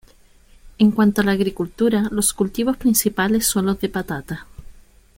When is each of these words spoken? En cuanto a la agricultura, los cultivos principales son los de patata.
En 0.79 0.89
cuanto 0.89 1.21
a 1.21 1.23
la 1.23 1.33
agricultura, 1.33 2.07
los 2.09 2.33
cultivos 2.33 2.75
principales 2.75 3.45
son 3.45 3.67
los 3.67 3.79
de 3.81 3.87
patata. 3.87 4.47